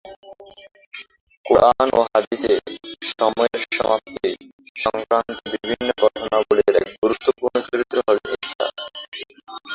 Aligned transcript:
কুরআন 1.45 1.87
ও 1.93 2.09
হাদিসে 2.09 2.53
"সময়ের 3.11 3.61
সমাপ্তি" 3.69 4.29
সংক্রান্ত 4.77 5.29
বিভিন্ন 5.53 5.87
ঘটনাবলির 6.03 6.73
এক 6.81 6.87
গুরুত্বপূর্ণ 7.01 7.55
চরিত্র 7.67 7.97
হলেন 8.07 8.25
ঈসা। 8.37 8.65